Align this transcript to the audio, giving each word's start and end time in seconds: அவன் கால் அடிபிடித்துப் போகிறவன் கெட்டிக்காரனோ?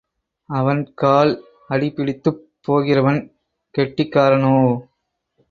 அவன் 0.49 0.93
கால் 0.93 1.33
அடிபிடித்துப் 1.69 2.41
போகிறவன் 2.61 3.21
கெட்டிக்காரனோ? 3.75 4.55